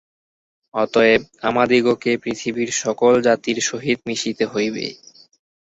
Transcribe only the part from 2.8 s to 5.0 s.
সকল জাতির সহিত মিশিতে হইবে।